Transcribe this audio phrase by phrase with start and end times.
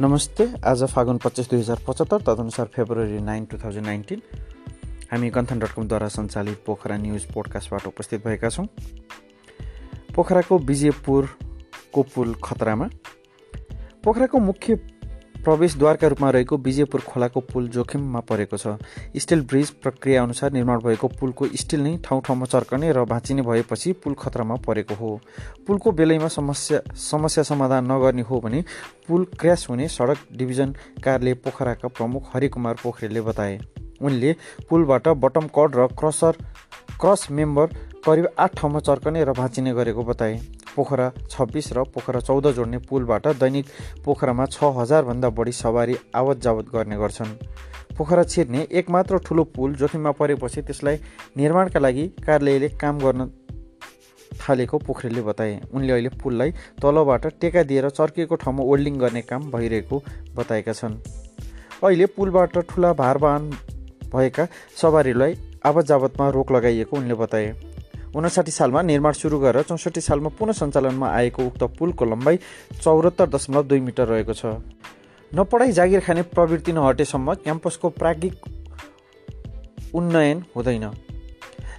[0.00, 4.22] नमस्ते आज फागुन पच्चिस दुई हजार पचहत्तर तदनुसार February nine two thousand nineteen
[5.12, 8.66] हामी गन्थन डट कमद्वारा सञ्चालित पोखरा न्युज पोडकास्टबाट उपस्थित भएका छौँ।
[10.14, 12.88] पोखराको विजयपुरको पुल खतरामा।
[14.04, 14.76] पोखराको मुख्य
[15.44, 18.76] प्रवेशद्वारका रूपमा रहेको विजयपुर खोलाको पुल जोखिममा परेको छ।
[19.16, 23.92] स्टिल ब्रिज प्रक्रिया अनुसार निर्माण भएको पुलको स्टिल नै ठाउँ ठाउँमा चर्कने र भाँचिने भएपछि
[24.00, 25.20] पुल खतरामा परेको हो।
[25.66, 28.64] पुलको बेलैमा समस्या समस्या समाधान नगर्ने हो भने
[29.08, 30.74] पुल क्र्यास हुने सडक डिभिजन
[31.04, 33.58] कार्यालय पोखराका प्रमुख हरिकुमार पोखरेलले बताए।
[34.02, 34.32] उनले
[34.68, 36.36] पुलबाट बटम कड र क्रसर
[37.00, 37.66] क्रस मेम्बर
[38.06, 40.40] करिब आठ ठाउँमा चर्कने र भाँचिने गरेको बताए।
[40.76, 43.66] पोखरा छब्बिस र पोखरा चौध जोड्ने पुलबाट दैनिक
[44.04, 47.36] पोखरामा छ हजारभन्दा बढी सवारी आवत जावत गर्ने गर्छन्।
[47.96, 50.96] पोखरा छिर्ने एकमात्र ठुलो पुल जोखिममा परेपछि त्यसलाई
[51.36, 53.30] निर्माणका लागि कार्यालयले काम गर्न
[54.32, 56.50] थालेको पोखरेलले बताए। उनले अहिले पुललाई
[56.82, 60.02] तलबाट टेका दिएर चर्किएको ठाउँमा ओल्डिङ गर्ने काम भइरहेको
[60.34, 60.98] बताएका छन्।
[61.84, 63.50] अहिले पुलबाट ठुला भारवाहन
[64.10, 65.34] भएका सवारीलाई
[65.64, 67.54] आवत जावतमा रोक लगाइएको उनले बताए।
[68.16, 72.36] उनासाठी सालमा निर्माण सुरु गरेर चौसठी सालमा पुनः सञ्चालनमा आएको उक्त पुलको लम्बाइ
[72.82, 74.44] चौरात्तर दशमलव दुई मिटर रहेको छ।
[75.32, 78.34] नपढाइ जागिर खाने प्रवृत्ति नहटेसम्म क्याम्पसको प्राज्ञिक
[79.94, 80.86] उन्नयन हुँदैन।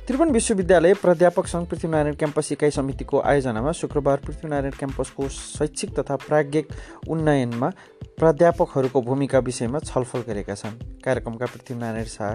[0.08, 6.68] त्रिभुवन विश्वविद्यालय प्राध्यापक सङ्घ पृथ्वीनारायण क्याम्पस इकाइ समितिको आयोजनामा शुक्रबार पृथ्वीनारायण क्याम्पसको शैक्षिक तथा प्राज्ञिक
[7.10, 7.70] उन्नयनमा
[8.20, 12.32] प्राध्यापकहरूको भूमिका विषयमा छलफल गरेका छन्। कार्यक्रमका पृथ्वीनारायण शाह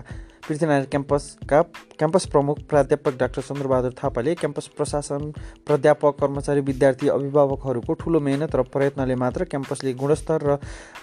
[0.51, 1.61] पृथ्वीनारायण क्याम्पसका
[1.99, 5.31] क्याम्पस प्रमुख प्राध्यापक डाक्टर चन्द्रबहादुर थापाले क्याम्पस प्रशासन
[5.67, 10.57] प्राध्यापक कर्मचारी विद्यार्थी अभिभावकहरूको ठुलो मेहनत र प्रयत्नले मात्र क्याम्पसले गुणस्तर र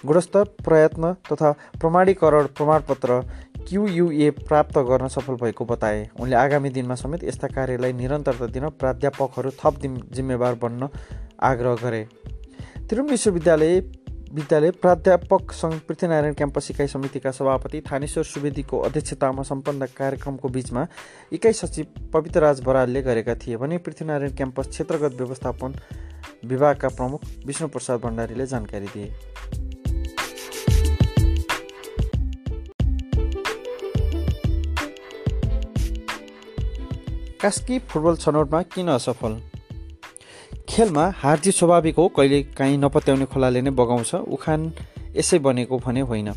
[0.04, 3.20] गुणस्तर प्रयत्न तथा प्रमाणीकरण प्रमाणपत्र
[3.68, 9.50] क्युयुए प्राप्त गर्न सफल भएको बताए। उनले आगामी दिनमा समेत यस्ता कार्यलाई निरन्तरता दिन प्राध्यापकहरू
[9.60, 9.80] थप
[10.12, 10.88] जिम्मेवार बन्न
[11.42, 12.06] आग्रह गरे।
[12.88, 13.80] त्रिभुवन विश्वविद्यालय
[14.28, 20.86] विद्यालय प्राध्यापक सङ्घ पृथ्वीनारायण क्याम्पस इकाइ समितिका सभापति थानेश्वर सुवेदीको अध्यक्षतामा सम्पन्न कार्यक्रमको बीचमा
[21.32, 25.74] इकाइ सचिव पवित्र राज बरालले गरेका थिए भने पृथ्वीनारायण क्याम्पस क्षेत्रगत व्यवस्थापन
[26.44, 29.12] विभागका प्रमुख विष्णुप्रसाद भण्डारीले जानकारी दिए।
[37.40, 39.40] कास्की फुटबल छनौटमा किन असफल?
[40.68, 44.60] खेलमा हारजित स्वाभाविक हो कहिले काहीँ नपत्याउने खोलाले नै बगाउँछ। उखान
[45.16, 46.28] यसै बनेको भने होइन।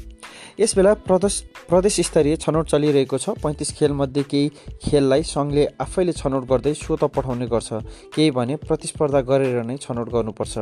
[0.60, 1.36] यसबेला प्रदेश
[1.70, 4.50] प्रदेश स्तरीय छनौट चलिरहेको छ। पैँतिस खेलमध्ये केही
[4.88, 7.70] खेललाई सङ्घले आफैले छनौट गर्दै स्वत पठाउने गर्छ।
[8.16, 10.56] केही भने प्रतिस्पर्धा गरेर नै छनौट गर्नुपर्छ।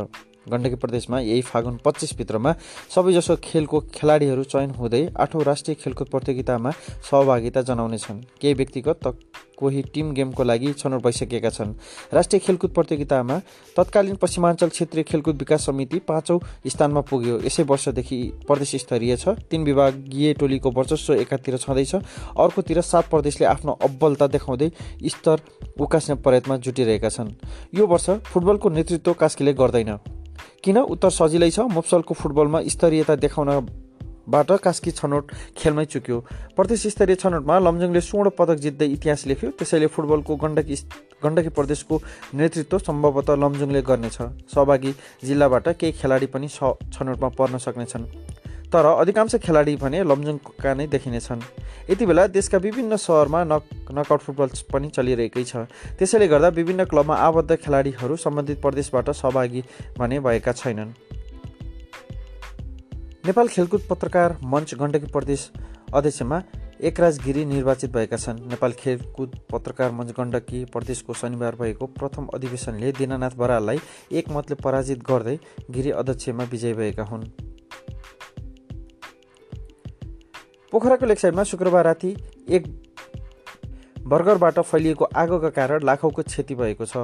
[0.49, 2.51] गण्डकी प्रदेशमा यही फागुन पच्चिसभित्रमा
[2.89, 6.71] सबैजसो खेलको खेलाडीहरू चयन हुँदै आठौँ राष्ट्रिय खेलकुद प्रतियोगितामा
[7.05, 9.07] सहभागिता जनाउनेछन्। केही व्यक्तिगत
[9.59, 11.73] कोही टिम गेमको लागि छनौट भइसकेका छन्।
[12.13, 13.39] राष्ट्रिय खेलकुद प्रतियोगितामा
[13.75, 19.63] तत्कालीन पश्चिमाञ्चल क्षेत्रीय खेलकुद विकास समिति पाँचौँ स्थानमा पुग्यो। यसै वर्षदेखि प्रदेश स्तरीय छ। तीन
[19.63, 24.71] विभागीय टोलीको वर्चस्व एकातिर छँदैछ। अर्कोतिर सात प्रदेशले आफ्नो अब्बलता देखाउँदै
[25.05, 25.41] स्तर
[25.79, 27.35] उकास्ने प्रयत्नमा जुटिरहेका छन्।
[27.73, 29.97] यो वर्ष फुटबलको नेतृत्व कास्कीले गर्दैन।
[30.63, 31.59] किन उत्तर सजिलै छ?
[31.71, 33.15] मोप्सलको फुटबलमा स्तरीयता
[34.29, 36.17] देखाउनबाट कास्की छनौट खेलमै चुक्यो।
[36.55, 40.75] प्रदेश स्तरीय छनौटमा लमजुङले स्वर्ण पदक जित्दै इतिहास लेख्यो। त्यसैले फुटबलको गण्डकी
[41.23, 41.95] गण्डकी प्रदेशको
[42.33, 44.17] नेतृत्व सम्भवतः लमजुङले गर्नेछ।
[44.53, 44.91] सहभागी
[45.25, 48.05] जिल्लाबाट केही खेलाडी पनि छनौटमा पर्न सक्नेछन्।
[48.69, 51.41] तर अधिकांश खेलाडी भने लमजुङका नै देखिनेछन्।
[51.89, 55.65] यति बेला देशका विभिन्न सहरमा नक नकआउट फुटबल पनि चलिरहेकै छ।
[55.97, 59.63] त्यसैले गर्दा विभिन्न क्लबमा आबद्ध खेलाडीहरू सम्बन्धित प्रदेशबाट सहभागी
[59.97, 61.08] भने भएका छैनन्।
[63.25, 65.41] नेपाल खेलकुद पत्रकार मञ्च गण्डकी प्रदेश
[65.93, 66.41] अध्यक्षमा
[66.81, 72.91] एकराज गिरी निर्वाचित भएका छन्। नेपाल खेलकुद पत्रकार मञ्च गण्डकी प्रदेशको शनिबार भएको प्रथम अधिवेशनले
[72.91, 73.79] दिनानाथ बराललाई
[74.11, 75.37] एकमतले पराजित गर्दै
[75.69, 77.23] गिरी अध्यक्षमा विजय भएका हुन्।
[80.73, 82.15] पोखराको लेकसाइडमा शुक्रबार राति
[82.49, 82.88] एक
[84.09, 86.97] बर्गरबाट फैलिएको आगोका कारण लाखौँको क्षति भएको छ।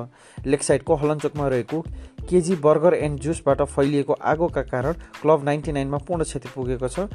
[0.45, 1.81] लेकसाइडको हलनचोकमा रहेको
[2.29, 7.07] केजी बर्गर एन्ड जुसबाट फैलिएको आगोका कारण क्लब नाइन्टी नाइनमा पूर्ण क्षति पुगेको छ।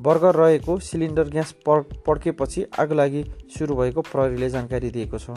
[0.00, 5.30] बर्गर रहेको सिलिन्डर ग्यास पड्केपछि आगलागी सुरु भएको प्रहरीले जानकारी दिएको छ।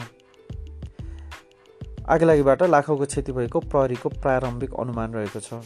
[2.08, 5.62] आगलागीबाट लाखौँको क्षति भएको प्रहरीको प्रारम्भिक अनुमान रहेको छ।